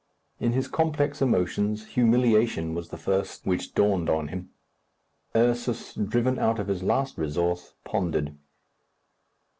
[0.39, 4.49] In his complex emotions, humiliation was the first which dawned on him.
[5.35, 8.35] Ursus, driven out of his last resource, pondered.